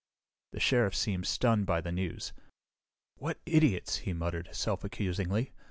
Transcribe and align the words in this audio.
The 0.53 0.59
Sheriff 0.59 0.95
seemed 0.95 1.27
stunned 1.27 1.67
by 1.67 1.79
the 1.79 1.91
news. 1.91 2.33
"What 3.17 3.37
idiots!" 3.45 3.97
he 3.97 4.13
muttered 4.13 4.49
self 4.51 4.83
accusingly. 4.83 5.53